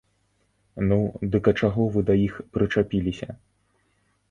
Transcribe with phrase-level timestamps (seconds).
[0.87, 0.97] Ну,
[1.35, 3.31] дык а чаго вы да іх прычапіліся?